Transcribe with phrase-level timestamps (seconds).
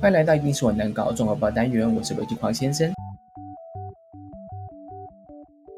[0.00, 2.90] 欢迎来到一定是我难搞综合报单元，我是逻辑狂先生。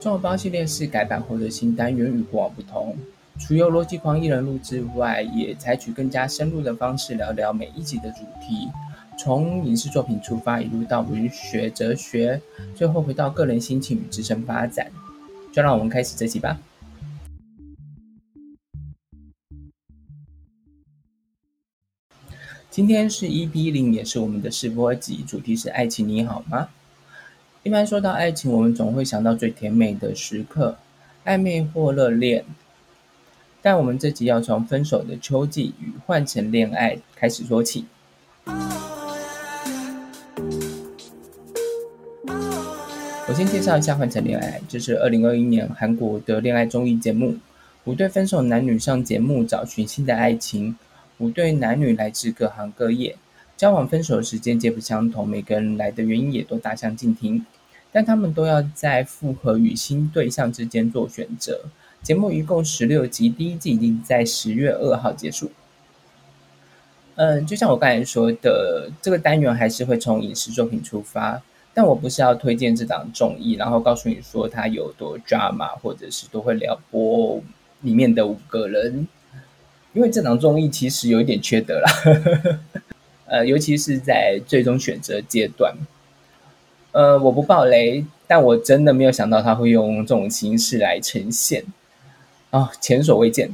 [0.00, 2.96] 综合报系列是改版后的新单元，与过往不同。
[3.40, 8.68] 除由逻辑狂一人录制外，也采取更加深入的方式聊聊每一集的主题，
[9.18, 12.40] 从影视作品出发，一路到文学、哲学，
[12.76, 14.86] 最后回到个人心情与自身发展。
[15.50, 16.56] 就让我们开始这集吧。
[22.72, 26.70] 今天是 EP 零，也是我们的试播集，主题是爱情，你好吗？
[27.64, 30.78] 一般说到爱情，我们总会想到最甜美的时刻，
[31.26, 32.46] 暧昧或热恋。
[33.60, 37.84] 但我们这集要从分手的秋季与换成恋爱开始说起。
[43.26, 47.36] 我先介绍一下《换成恋爱》，这是二零二一年韩国的恋爱综艺节目，
[47.84, 50.74] 五对分手男女上节目找寻新的爱情。
[51.22, 53.16] 五对男女来自各行各业，
[53.56, 57.46] 交往分手的时间皆不相同，每个人来的原因也都大相径庭，
[57.92, 61.60] 但他们都要在复合与新对象之间做选择。
[62.02, 65.52] 节目一共十六集，第一季已经在十月二号结束。
[67.14, 71.40] 嗯，就像我刚才说的，这个单元还是会从影视作品出发，
[71.72, 77.40] 但我不是要推荐这档综艺，然后告诉你说它有多 drama，或者是都会撩拨
[77.82, 79.06] 里面的五个人。
[79.94, 81.90] 因为这档综艺其实有一点缺德啦，
[83.26, 85.74] 呃，尤其是在最终选择阶段，
[86.92, 91.62] 呃，我不爆雷，但我真的没有想到他会用这种形式来呈现，
[92.50, 93.50] 啊，前所未见。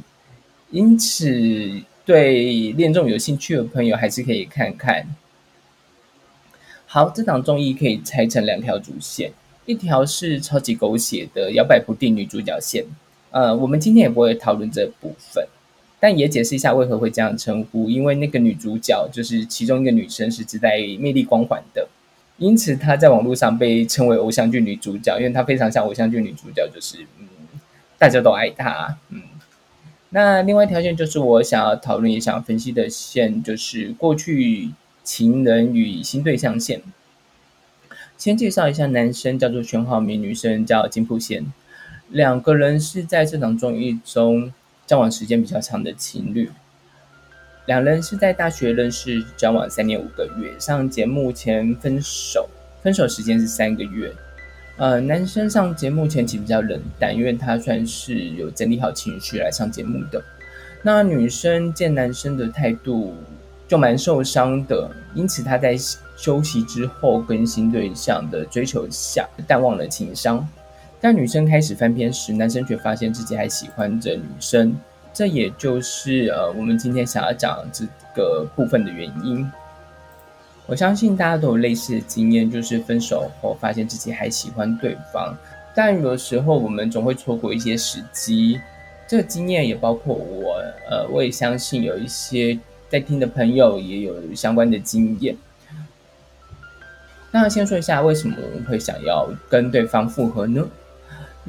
[0.71, 5.05] 因此，对恋综有兴趣的朋友还是可以看看。
[6.85, 9.31] 好，这档综艺可以拆成两条主线，
[9.65, 12.85] 一条是超级狗血的摇摆不定女主角线，
[13.31, 15.45] 呃，我们今天也不会讨论这部分。
[16.01, 21.89] 但也解释一下为何会这样称呼，因为那个女主角就是其中一个女生是自带魅力光环的，
[22.37, 27.27] 因此她在网络上被称为偶像剧女主角，因为她非常像偶像剧女主角，就是嗯，
[27.97, 28.97] 大家都爱她。
[29.09, 29.23] 嗯，
[30.11, 34.69] 那另外一条线就是我想要讨论也想要分析的线，就是过去
[35.03, 36.81] 情人与新对象线。
[38.17, 41.51] 先介绍一下男生叫做全浩明，女生叫金普贤，
[42.07, 44.53] 两个人是在这场综艺中。
[44.89, 46.49] 交往时间比较长的情侣，
[47.67, 52.49] 两人是在大学认识，交往三年五个月，上节目前分手，
[52.81, 54.11] 分手时间是三个月。
[54.77, 60.19] 呃，男生上节目前期比较冷淡，因为他算是有整理好情绪来上节目的。
[60.81, 63.13] 那女生见男生的态度
[63.67, 65.77] 就蛮受伤的，因此他在
[66.17, 70.49] 休息之后跟新对象的追求下，淡忘了情伤。
[71.01, 74.75] 当女生开始翻篇时，男生却发现自己还喜欢着女生，
[75.13, 79.49] 这也就是呃我们今天想要讲这个部分的原因。
[80.67, 85.35] 我相信大家都有类似的经验，就是分手后发现自己还喜欢对方，
[85.73, 88.59] 但有时候我们总会错过一些时机。
[89.07, 95.35] 这个经验也包括我，呃，我也相信有一些在听的朋友也有相关的经验。
[97.31, 100.67] 那先说一下，为什么我们会想要跟对方复合呢？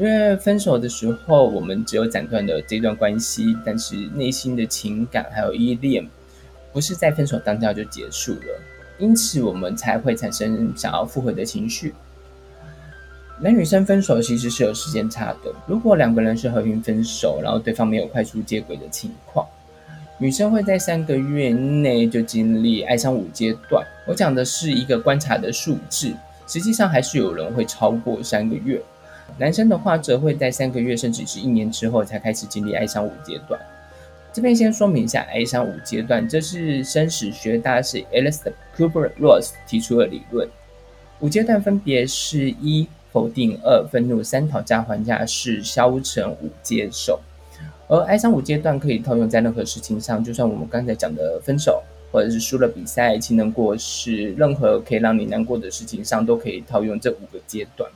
[0.01, 6.09] 因为分手的时候，我们只有斩断了这段关系，但是内心的情感还有依恋，
[6.73, 8.61] 不是在分手当下就结束了，
[8.99, 11.93] 因此我们才会产生想要复合的情绪。
[13.43, 19.47] 男女生分手其实是有时间差的，如果两个人是和平分手，然后对方没有快速接轨的情况，
[20.17, 23.87] 女生会在三个月内就经历爱上五阶段。
[24.07, 26.11] 我讲的是一个观察的数字，
[26.47, 28.81] 实际上还是有人会超过三个月。
[29.39, 33.61] 男生的话，则会在三个月甚至是一年之后才开始经历哀伤五阶段。
[34.33, 38.41] 这边先说明一下哀伤五阶段，这是生死学大师 Alice
[38.77, 40.49] Cooper Ross 提出的理论。
[41.19, 47.21] 五阶段分别是一否定、二愤怒、三讨价还价、四消沉、五接受。
[47.89, 57.91] 而哀伤五阶段可以套用在任何事情上，就算我们刚才讲的分手，或者是输了比赛、亲人过世，任何可以让你难过的事情上，都可以套用这五个阶段。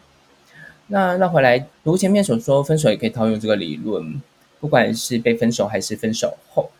[0.94, 4.22] 那绕回来，如前面所说，分手也可以套用这个理论，
[4.60, 6.70] 不管是被分手还是分手后。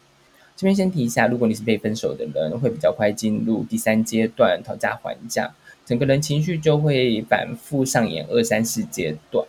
[0.54, 5.52] 这边先提一下，如果你是被分手的人，会比较快进入第三阶段讨价还价，
[5.84, 9.44] 整个人情绪就会反复上演二三四阶段。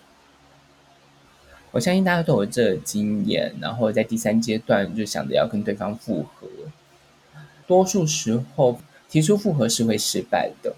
[1.70, 6.48] 我相信大家都有这经验，然后在第三阶段就想着要跟对方复合，
[7.68, 10.76] 多数时候提出复合是会失败的。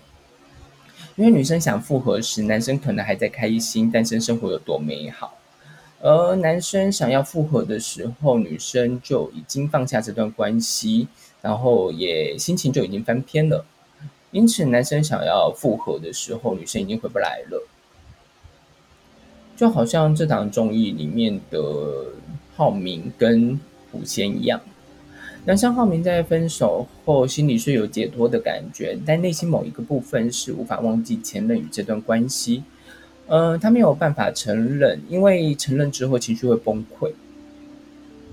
[1.18, 5.32] 因为女生想复合时，男生可能还在开心，单身生活有多美好；
[6.00, 11.08] 而男生想要复合的时候，女生就已经放下这段关系，
[11.42, 13.66] 然后也心情就已经翻篇了。
[14.30, 17.68] 因此男生想要复合的时候，女生已经回不来了。
[19.56, 21.60] 就好像这档综艺里面的
[22.56, 23.60] 浩明跟
[23.92, 24.62] 普贤一样，
[25.48, 32.66] 男生浩明在分手后心里是有解脱的感觉，但内心某一个部分是无法忘记前任与这段关系。
[33.28, 37.14] 呃，他没有办法承认，因为承认之后情绪会崩溃。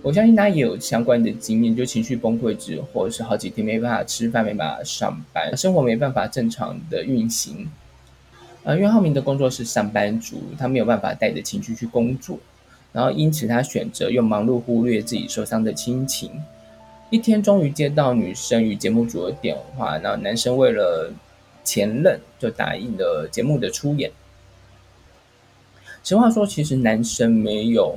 [0.02, 7.69] 我相信他也有相关的经验，就情绪崩溃之后是好几天没办法吃饭，没办法上班，生活没办法正常的运行。
[8.64, 12.40] 呃，岳浩明的工作是上班族，他没有办法带着情绪去工作，
[12.93, 16.32] 然后因此他选择用忙碌忽略自己受伤的亲情。
[17.10, 21.12] 一天终于接到女生与节目组的电话，然后男生为了
[21.62, 24.10] 前任就答应了节目的出演。
[26.02, 27.96] 实话说，其实男生没有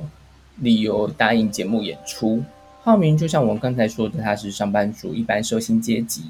[0.56, 2.42] 理由答应节目演出。
[2.80, 6.22] 浩明就像我们刚才说的，他是上班族，一般收薪阶级。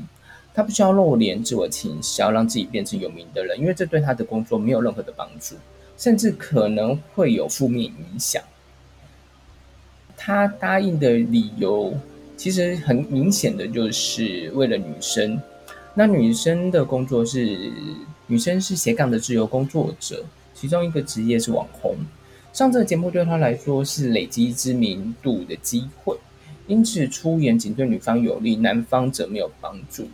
[0.54, 5.54] 他不需要露脸、自我倾销，让自己变成有名的人，因为这对他的工作没有任何的帮助，
[5.96, 8.42] 甚至可能会有负面影响。
[10.16, 11.94] 他答应的理由
[12.38, 15.38] 其实很明显的就是为了女生。
[15.92, 17.72] 那女生的工作是
[18.28, 20.24] 女生是斜杠的自由工作者，
[20.54, 21.96] 其中一个职业是网红。
[22.52, 26.16] 上这个节目对她来说是累积知名度的机会，
[26.68, 30.08] 因此出演仅对女方有利，男方则没有帮助。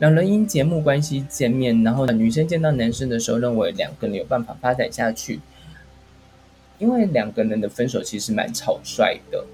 [0.00, 5.38] 两人因节目关系见面，然后女生见到男生的时候，认为两个人有办法发展下去。
[6.80, 9.46] 因为两个人的分手其实蛮草率的，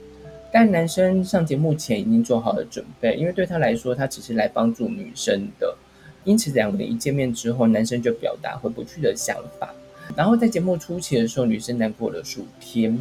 [0.53, 5.77] 但男生上节目前已经做好了准备，因为对他来说，他只是来帮助女生的。
[6.25, 9.73] 因此，两个人一见面之后，男生就表达回不去的想法。
[10.17, 12.99] 然后在节目初期的时候，女生难过了数天，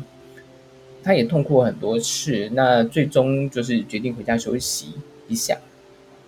[1.03, 2.49] 她也痛哭很多次。
[2.53, 4.93] 那最终就是决定回家休息
[5.27, 5.57] 一下。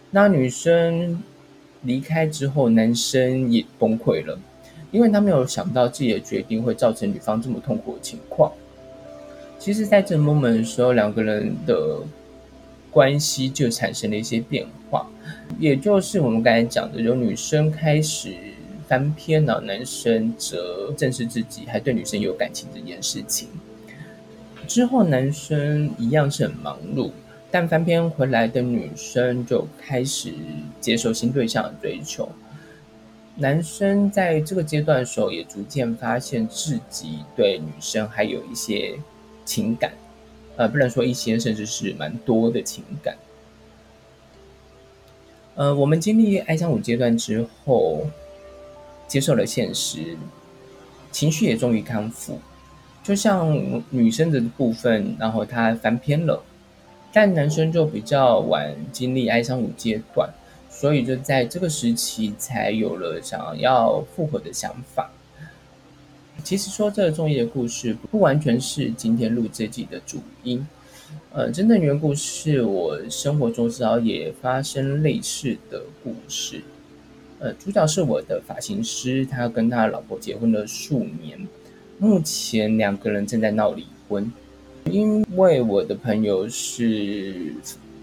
[0.09, 1.21] 那女生
[1.83, 4.38] 离开之后，男生也崩溃了，
[4.91, 8.51] 因为他没有想到自己的决定会造成女方这么痛苦的情况。
[9.62, 12.00] 其实，在这 moment 的时候，两个人的
[12.90, 15.08] 关系就产生了一些变化，
[15.60, 18.34] 也就是我们刚才讲的，有女生开始
[18.88, 23.50] 翻篇，了男生则正视自己还对女生有感情这件事情。
[24.68, 27.12] 之后，男生一样是很忙碌。
[27.52, 30.34] 但翻篇回来的女生就开始
[30.80, 32.28] 接受新对象的追求，
[33.36, 38.98] 男生在这个阶段的时候也逐渐发现自己对女生还有一些
[39.51, 39.92] 情感，
[40.56, 43.18] 呃，不能说一些，甚至是蛮多的情感。
[45.56, 48.07] 呃，我们经历哀伤五阶段之后，
[49.09, 50.15] 接受了现实，
[51.12, 52.39] 情绪也终于康复。
[53.03, 53.51] 就像
[53.89, 56.42] 女生的部分，然后她翻篇了。
[57.12, 60.30] 但男生就比较晚经历哀伤五阶段，
[60.69, 65.12] 所以就在这个时期才有了想要复合的想法。
[66.43, 70.65] 其实说这个综艺的故事，不完全是今天录这集的主因。
[71.33, 76.61] 呃，真正缘故是我生活中至少也发生类似的故事。
[77.39, 81.47] 呃，主角是我的发型师，他跟他老婆结婚了数年，
[81.97, 84.31] 目前两个人正在闹离婚。
[84.89, 87.53] 因为我的朋友是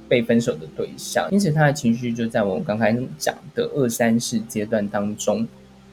[0.09, 5.47] 被分手的对象，因此他的情绪就在我们刚才讲的二三四阶段当中。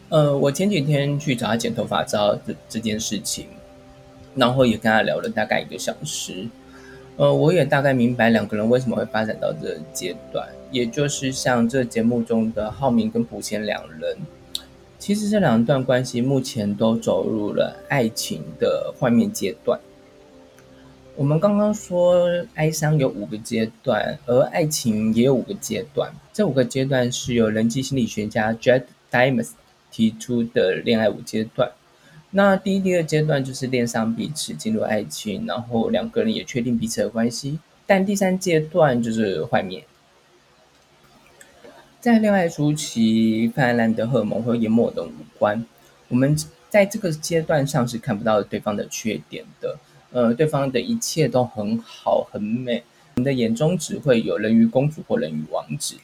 [0.10, 3.48] 呃，我前几天去找他剪头发，知道这这件事情，
[4.36, 6.48] 然后也跟他聊了大概一个小时。
[7.18, 14.18] 呃，我也大概明白两个人为什么会发展到这个阶段，也就是像这节目中的浩明跟朴贤两人，
[15.00, 19.80] 其实这两段关系目前都走入了爱情的幻灭阶段。
[21.16, 26.14] 我们刚刚说哀伤有五个阶段，而爱情也有五个阶段。
[26.34, 29.52] 这五个阶段是由人际心理学家 Jed Dimes
[29.96, 31.72] 提出的恋爱五阶段。
[32.32, 37.60] 那第一、第二阶段就是恋上彼此，进入爱情，然后两个人也确定彼此的关系。
[37.86, 39.86] 但第三阶段就是幻灭。
[42.02, 45.66] 在恋爱初期，泛滥的荷尔蒙会淹没的五官。
[46.10, 46.36] 我们
[46.70, 49.78] 在这个阶段上是看不到对方的缺点的。
[50.12, 52.84] 呃，对方的一切都很好很美，
[53.16, 55.96] 你的眼中只会有人鱼公主或人鱼王子。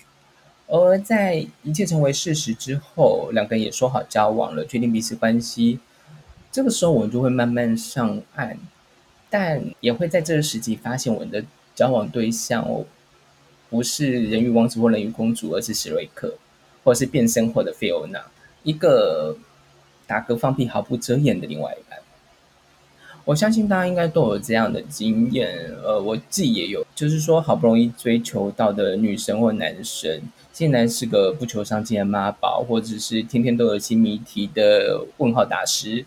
[0.72, 5.80] 而在一切成为事实之后，两个人也说好交往了，确定彼此关系。
[6.50, 8.58] 这个时候，我们就会慢慢上岸，
[9.30, 11.44] 但也会在这个时机发现，我们的
[11.76, 12.86] 交往对象哦，
[13.70, 16.36] 不是人鱼王子或人鱼公主，而是史瑞克，
[16.86, 18.24] 或者是变身后的菲欧娜，
[18.64, 19.36] 一个
[20.08, 22.00] 打嗝放屁毫不遮掩的另外一半。
[23.26, 30.22] 我相信大家应该都有这样的经验，呃，我自己也有，就是说好不容易追求到的女生或男生，
[30.54, 36.06] 竟然是个不求上进的妈宝，或者是天天都有新谜题的问号大师。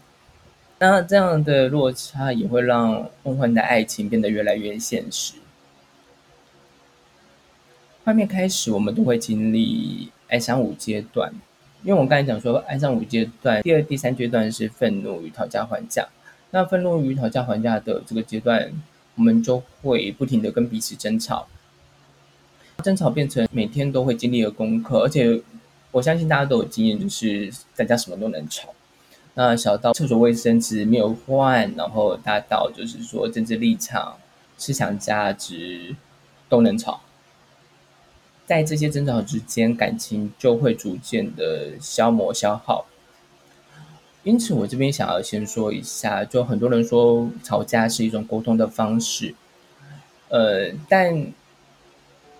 [0.78, 5.34] 那这样的落差也会让梦幻的爱情变得越来越现实。
[8.04, 11.32] 画面开始，我们都会经历爱上五阶段，
[11.82, 16.06] 因为我刚才讲说，爱上五阶段，第二、第三阶段是愤怒与讨价还价。
[16.52, 18.70] 那愤怒与讨价还价的这个阶段，
[19.16, 21.46] 我们就会不停的跟彼此争吵，
[22.82, 25.00] 争吵变成每天都会经历的功课。
[25.00, 25.40] 而且
[25.92, 28.74] 我相信大家都有经验，就是大家什么都能吵。
[29.34, 34.16] 那小到厕所卫生纸没有换，然后大到就是说政治立场、
[34.56, 35.96] 思想价值
[36.48, 37.00] 都能吵。
[38.46, 42.86] 在这些争吵之间，感情就会逐渐的消磨消耗。
[44.24, 49.34] 因此，我这边想要先说一下，就很多人说吵架是一种沟通的方式，
[50.30, 51.26] 呃，但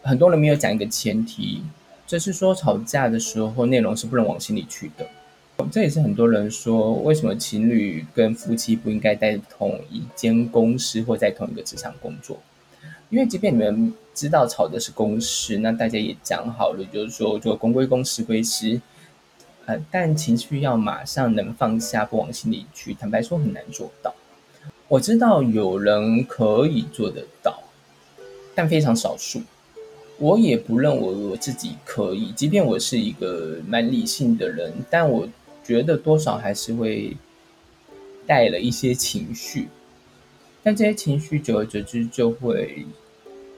[0.03, 1.63] 很多人没有讲一个前提，
[2.07, 5.07] 就是说吵架的时候内容是不能往心里去的。
[5.71, 12.39] 这也是很多人说为什么情侣跟夫妻不应该在同一间公司或在同一个职场工作，
[13.11, 18.81] 因为即便你们知道吵的是公事，那大家也讲好了，就是说就公归公，私归私。
[19.67, 24.15] 呃，但情绪要马上能放下，不往心里去，坦白说很难做到。
[24.89, 27.63] 我知道有人可以做得到，
[28.55, 29.41] 但非常少数。
[30.19, 35.27] 我也不认为我自己可以，即便我是一个蛮理性的人，但我
[35.65, 37.17] 觉得多少还是会
[38.27, 39.69] 带了一些情绪。
[40.63, 42.87] 但这些情绪久而久之就会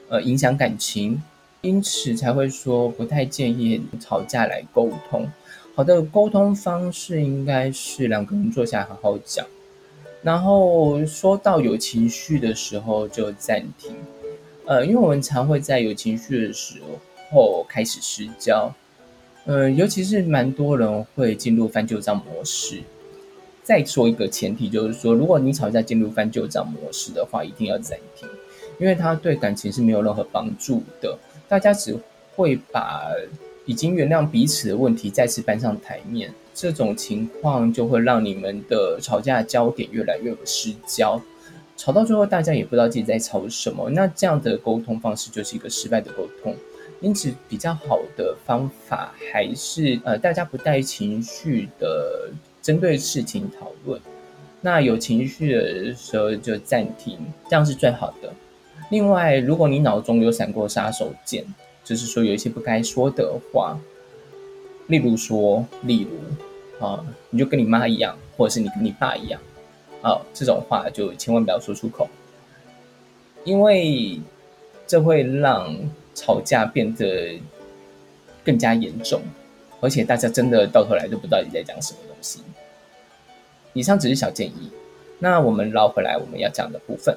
[0.09, 1.23] 呃影响感情，
[1.61, 5.29] 因此才会说不太建议吵架来沟通。
[5.77, 9.47] 好的沟通方式应该是两个人坐下来好好讲，
[10.23, 13.95] 然后说到有情绪的时候就暂停。
[14.65, 16.81] 呃，因为我们常会在有情绪的时
[17.31, 18.73] 候开始失焦，
[19.45, 22.83] 呃，尤其是蛮多人会进入翻旧账模式。
[23.63, 28.27] 再说一个前提，就是说，如果你吵架进入翻旧账模式的话，一定要暂停，
[28.79, 31.19] 因为它对感情是没有任何帮助的。
[31.47, 31.95] 大家只
[32.35, 33.11] 会把。
[33.67, 41.21] 已经原谅彼此的问题再次搬上台面，这种情况就会让你们的吵架焦点越来越失焦，
[41.77, 43.91] 吵到最后大家也不知道自己在吵什么。
[43.91, 46.55] 那这样的沟通方式就是一个失败的沟通。
[47.01, 52.31] 因此，比较好的方法还是呃，大家不带情绪的
[52.63, 54.01] 针对事情讨论。
[54.63, 57.19] 那有情绪的时候就暂停，
[57.51, 58.33] 这样是最好的。
[58.91, 61.45] 另外，如果你脑中有闪过杀手锏。
[61.87, 63.79] 就是说有一些不该说的话，
[64.89, 69.41] 例如说，例如，啊，你就跟你妈一样，或者是你跟你爸一样，
[70.03, 72.09] 啊，这种话就千万不要说出口，
[73.45, 74.21] 因为
[74.85, 75.73] 这会让
[76.13, 77.39] 吵架变得
[78.45, 79.23] 更加严重，
[79.81, 82.41] 而且大家真的到头来都不知道你在讲什么东西。
[83.75, 84.73] 以上只是小建议，
[85.21, 87.17] 那我们绕回来我们要讲的部分。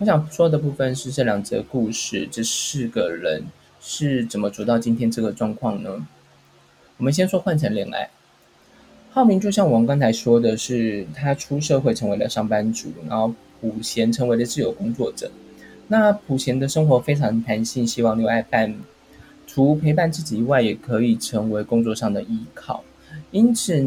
[0.00, 3.42] 我想说的部分是这两则故事，这四个人
[3.80, 6.06] 是怎么走到今天这个状况呢？
[6.98, 8.08] 我们先说换成恋爱，
[9.10, 15.32] 浩明就像我们刚才说的是，他出社会成为了上班族，然后普贤成为了自由工作者。
[15.88, 18.72] 那普贤的生活非常弹性，希望留爱伴，
[19.48, 22.84] 除陪伴自己以外，也可以成为工作上的依靠。
[23.32, 23.84] 因此，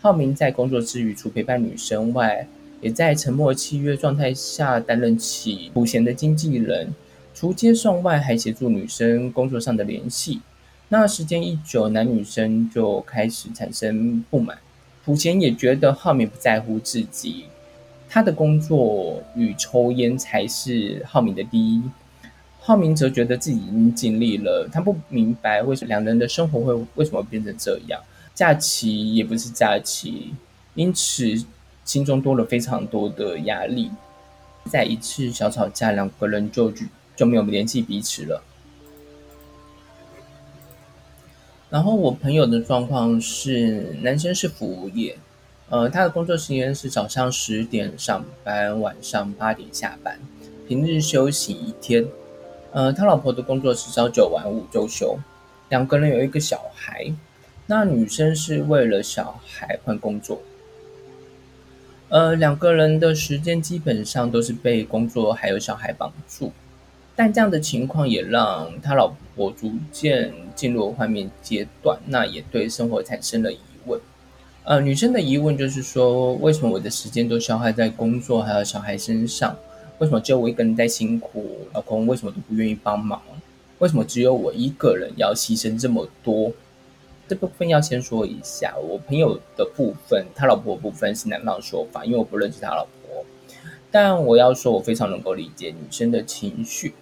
[0.00, 2.46] 浩明在工作之余，除陪伴女生外，
[2.82, 6.92] 也在沉默契约状态下担任起普贤的经纪人，
[7.32, 10.40] 除接送外，还协助女生工作上的联系。
[10.88, 14.58] 那时间一久，男女生就开始产生不满。
[15.04, 17.44] 普贤也觉得浩明不在乎自己，
[18.08, 21.80] 他的工作与抽烟才是浩明的第一。
[22.58, 28.00] 浩明则觉得自己已经尽力了，他不明白为什么两人的生活会为什么变成这样，
[28.34, 30.34] 假期也不是假期，
[30.74, 31.44] 因此。
[31.84, 33.90] 心中多了非常多的压力，
[34.70, 36.86] 在一次小吵架，两个人就就
[37.16, 38.42] 就没有联系彼此了。
[41.68, 45.16] 然后我朋友的状况是，男生是服务业，
[45.70, 50.20] 呃，他的工作时间是早上十点上班，晚上八点下班，
[50.68, 52.06] 平日休息一天。
[52.72, 55.18] 呃，他老婆的工作是朝九晚五周休，
[55.70, 57.12] 两个人有一个小孩。
[57.66, 60.40] 那女生是为了小孩换工作。
[62.12, 66.52] 呃，两个人的时间基本上都是被工作还有小孩绑住，
[67.16, 73.98] 但这样的情况也让他老婆逐渐进入幻灭阶段，那也对生活产生了疑问。
[74.64, 79.56] 呃，女生的疑问就是说，为什么我的时间都消耗在工作还有小孩身上？
[79.96, 81.60] 为什么只有我一个人在辛苦？
[81.72, 83.22] 老公为什么都不愿意帮忙？
[83.78, 86.52] 为什么只有我一个人要牺牲这么多？
[87.32, 93.24] 这部分要先说一下，我朋友的部分，他老婆的部分是男方说法，因为我不认识他老婆。
[93.90, 96.92] 但我要说，我非常能够理解女生的情绪，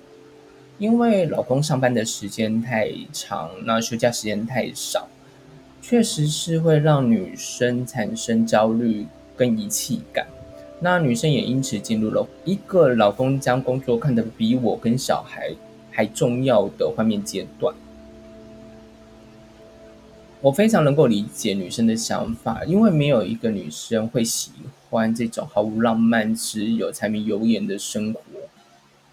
[0.79, 5.09] 因为老公上班的时间太长，那休假时间太少。
[5.83, 10.29] 确实是会让女生产生焦虑跟遗弃感，
[10.79, 15.53] 那女生也因此进入了一个老公将工作看得比我跟小孩
[15.91, 17.75] 还重要的画面阶段。
[20.43, 24.53] 我非常能够理解女生的想法，因为没有一个女生会喜
[24.89, 28.21] 欢这种毫无浪漫、只有柴米油盐的生活。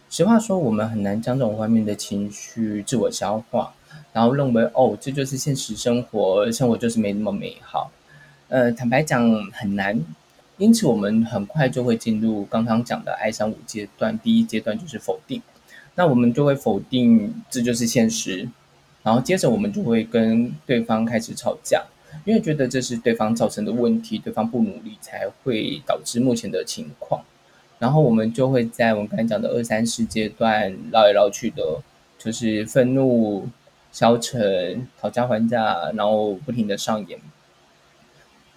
[0.09, 3.73] 实话说，我们很难将这种幻灭的情绪自我消化。
[4.13, 7.91] 然后认为哦，这就是现实生活，生活就是没那么美好。
[8.47, 9.99] 呃，坦白讲很难，
[10.57, 14.17] 因此我们很快就会进入刚刚讲的爱上五阶段。
[14.17, 15.41] 第一阶段就是否定，
[15.95, 18.47] 那我们就会否定这就是现实，
[19.07, 21.81] 然后接着我们就会跟对方开始吵架，
[22.25, 27.23] 因为觉得这是对方造成的问题，对方不努力才会导致目前的情况。
[27.79, 31.81] 然后我们就会在我们刚才讲的二三四阶段绕来绕去的，
[32.19, 33.47] 就是愤怒。
[33.89, 37.19] 消沉、讨价还价，然后不停的上演。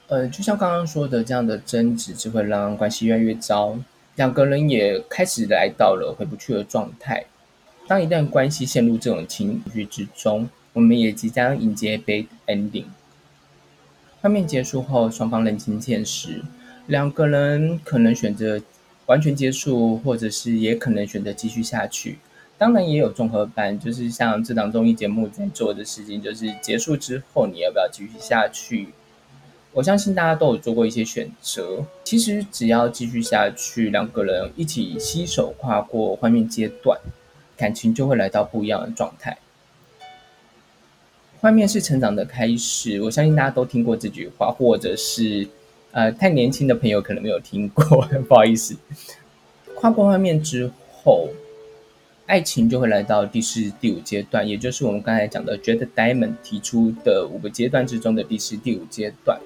[0.08, 3.78] 呃，就像刚刚说的，这样的争执只会让关系越来越糟，
[4.16, 7.24] 两个人也开始来到了回不去的状态。
[7.90, 12.84] 当一段关系陷入这种情绪之中，我们也即将迎接 bad ending。
[14.20, 16.40] 画面结束后，双方认清现实，
[16.86, 18.62] 两个人可能选择
[19.06, 22.18] 完全结束，或者是也可能选择继续下去。
[22.56, 28.90] 当然也有综合版，就是像这档综艺节目在做的事情，就是结束之后你要不要继续下去？
[29.72, 31.84] 我相信大家都有做过一些选择。
[32.04, 36.96] 其实只要继续下去，两个人一起携手跨过幻灭阶段，
[37.60, 39.36] 感情就会来到不一样的状态。
[41.40, 45.46] 幻灭是成长的开始，我相信大家都听过这句话，或者是
[45.92, 48.74] 呃太年轻的朋友可能没有听过， 不好意思。
[49.76, 50.70] 跨过幻灭之
[51.04, 51.28] 后。
[52.26, 59.40] 爱情就会来到第四、第五阶段，也就是我们刚才讲的 Jet Diamond 提出的五个阶段之中的第四、第五阶段。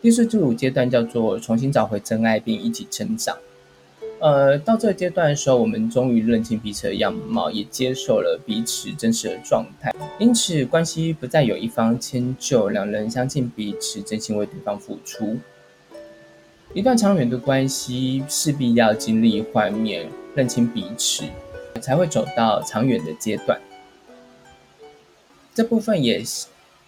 [0.00, 3.36] 第四、第五阶段叫做重新找回真爱，并一起成长。
[4.22, 15.36] 呃，到这个阶段的时候，我们终于认清彼此的样貌，也接受了彼此真实的状态，因此关系不再有一方迁就，两人相信彼此，真心为对方付出。
[16.72, 21.24] 一段长远的关系势必要经历幻灭，认清彼此。
[21.80, 23.60] 才会走到长远的阶段。
[25.52, 26.22] 这部分也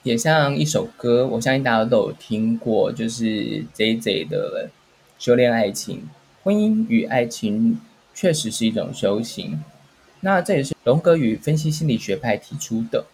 [0.04, 4.70] 也像一首歌，我相信大家都有听过，就是 J J 的
[5.18, 6.08] 修炼爱情。
[6.44, 7.80] 婚姻与爱情
[8.14, 9.60] 确实是一种修行。
[10.20, 13.04] 那这也是荣格与分析心理学派提出的。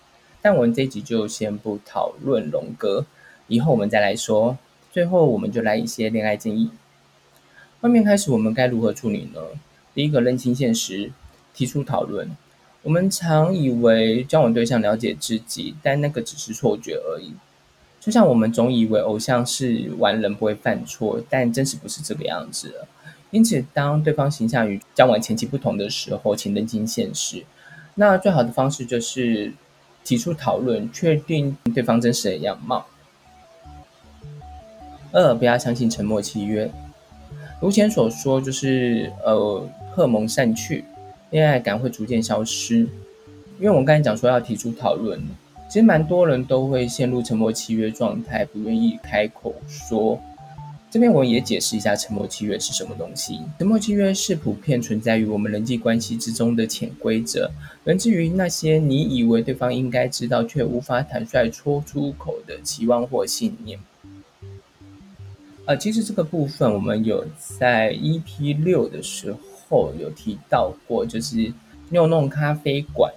[0.43, 3.07] 但我们这一集就先不讨论荣格，
[3.47, 4.59] 以后我们再来说。
[4.93, 6.71] 最后，我们就来一些恋爱建议。
[7.81, 9.41] 画面开始，我们该如何处理呢？
[9.95, 11.13] 第一个，认清现实。
[11.53, 12.31] 提出讨论，
[12.83, 17.35] 我们常以为交往对象了解自己，但那个只是错觉而已。
[17.99, 22.87] 就像我们总以为偶像是完人不会犯错，但真实不是这个样子。
[23.31, 27.45] 因此，当对方形象与交往前期不同的时候，请认清现实。
[27.95, 29.53] 那最好的方式就是
[30.03, 32.87] 提出讨论，确定对方真实的样貌。
[35.13, 36.71] 二，不要相信沉默契约。
[37.61, 40.85] 如前所说，就是呃，荷蒙散去。
[41.31, 42.79] 恋爱感会逐渐消失，
[43.59, 45.21] 因为我们刚才讲说要提出讨论，
[45.69, 50.21] 其实蛮多人都会陷入沉默契约状态，不愿意开口说。
[50.91, 53.39] 这边我也解释一下沉默契约是什么东西。
[53.59, 57.51] 沉默契约是普遍存在于我们人际关系之中的潜规则，
[57.85, 63.79] 源自于那些你以为对方应该知道却无法坦率说出口的期望或信念。
[65.67, 69.41] 呃，其实这个部分我们有在 EP 六的时候。
[70.01, 71.53] 有提到过，就是
[71.91, 73.15] 六弄咖啡馆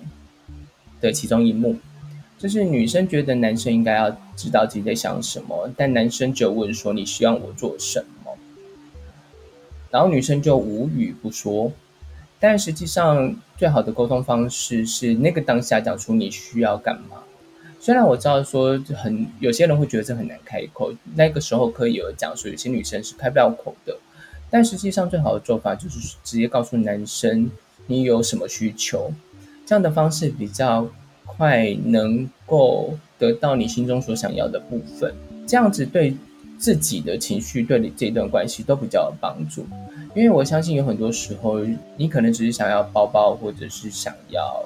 [1.01, 1.75] 的其中一幕，
[2.43, 8.33] 就是女生觉得男生应该要知道自己在想什么，但男生就问说：“你希望我做什么？”
[9.89, 11.71] 然后女生就无语不说。
[12.41, 17.23] 但实际上，最好的沟通方式是那个当下讲出你需要干嘛。
[17.79, 23.97] 虽然我知道说很有些人会觉得这很难开口，那个时候可以有讲说有些女生是开不了口的。
[24.49, 27.49] 但实际上，最好的做法就是直接告诉男生
[27.87, 29.13] 你有什么需求，
[29.65, 30.89] 这样的方式比较
[31.25, 35.13] 快能够得到你心中所想要的部分。
[35.47, 36.15] 这样子对
[36.57, 39.65] 自己的情绪对你这段关系都比较有帮助。
[40.15, 41.59] 因为我相信有很多时候，
[41.97, 44.63] 你可能只是想要抱抱，或者是想要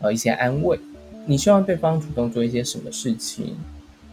[0.00, 0.78] 呃一些安慰，
[1.24, 3.56] 你希望对方主动做一些什么事情，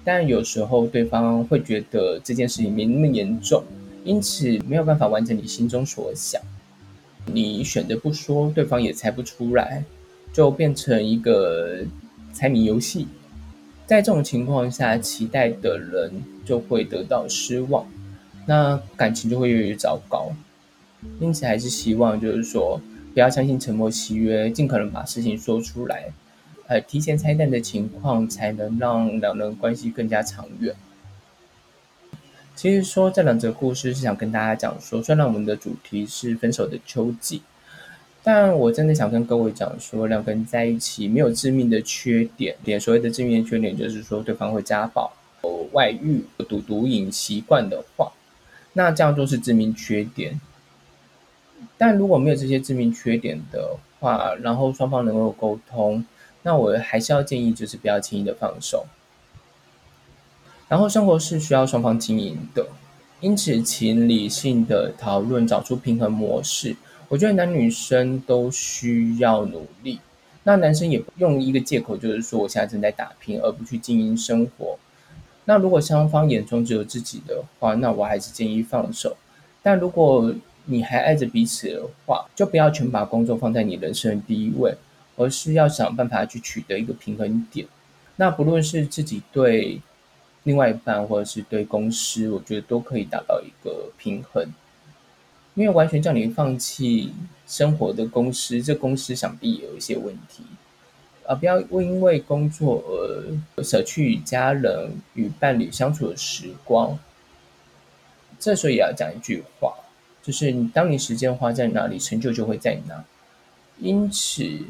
[0.03, 3.63] 但有时候对方会觉得这件事情没那么严重，
[4.03, 6.39] 因此没有办法完成你心中所想。
[7.25, 9.83] 你选择不说，对方也猜不出来，
[10.31, 11.79] 就变成一个
[12.33, 13.07] 猜谜游戏。
[13.85, 16.11] 在这种情况下，期待的人
[16.45, 17.87] 就会得到失望，
[18.45, 20.31] 那感情就会越来越糟糕。
[21.19, 22.79] 因此，还是希望就是说，
[23.13, 26.11] 不要相信沉默契约，尽可能把事情说出来，
[26.67, 30.75] 呃，提前拆弹的情况，才能让两人关系更加长远。
[32.55, 37.41] 其实说这两则故事是想跟大家讲说，虽然我们的主题是分手的秋季，
[38.21, 45.11] 但我真的想跟各位讲说，两个人在一起没有致命的缺点，点所谓的致命的缺点就是说对方会家暴、
[45.43, 48.11] 有外遇、赌毒瘾习惯的话，
[48.73, 50.39] 那这样都是致命缺点。
[51.77, 56.05] 但如果没有这些致命缺点的话，然后双方能够沟通，
[56.43, 58.85] 那我还是要建议就是不要轻易的放手。
[60.67, 62.67] 然后生活是需要双方经营的，
[63.21, 66.75] 因此请理性的讨论，找出平衡模式。
[67.09, 69.99] 我觉得男女生都需要努力，
[70.43, 74.77] 那男生也用一个借口，就是说我现在正在打拼，而不去经营生活。
[75.45, 79.17] 那如果双方眼中只有自己的话，那我还是建议放手。
[79.63, 80.33] 但如果
[80.65, 84.75] 你还爱着彼此的话，就不要全把工作放在你人生的第一位，
[85.17, 87.65] 而是要想办法去取得一个平衡点。
[88.17, 89.81] 那不论是自己对
[90.43, 94.53] 另外一半，或者是对公司，我觉得都可以达到一个平衡。
[95.59, 97.11] 因为完全叫你放弃
[97.45, 100.41] 生活的公司，这公司想必有一些问题。
[101.27, 102.81] 啊，不要因为工作
[103.57, 106.97] 而舍去与家人、与伴侣相处的时光。
[108.39, 109.73] 这时候也要讲一句话。
[110.23, 113.03] 就是你，当你时间花在哪里，成就就会在哪。
[113.79, 114.61] 因此，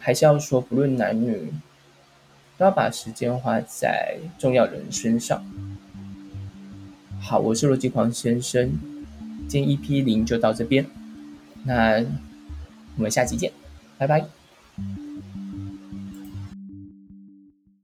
[0.00, 1.52] 还是要说，不论男女，
[2.58, 5.44] 都要把时间花在重要人身上。
[7.20, 8.72] 好，我是逻辑狂先生，
[9.50, 10.86] 今天 EP 零就到这边，
[11.64, 12.00] 那
[12.96, 13.50] 我们下期见，
[13.98, 14.39] 拜拜。